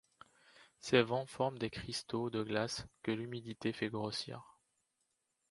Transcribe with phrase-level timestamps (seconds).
[0.79, 4.57] Ces vents forment des cristaux de glace que l'humidité fait grossir.